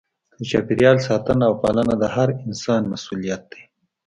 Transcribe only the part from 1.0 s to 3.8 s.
ساتنه او پالنه د هر انسان مسؤلیت دی.